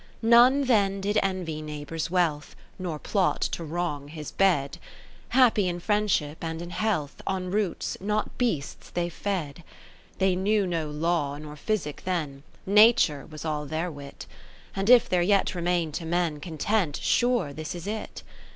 [0.23, 4.79] None then did envy neighbour's wealth, Nor plot to wrong his bed:
[5.29, 9.63] Happy in friendship and in health, On roots, not beasts, they fed.
[10.17, 14.25] 20 They knew no Law nor Physic then, Nature was all their Wit.
[14.75, 18.23] And if there yet remain to men Content, sure this is it.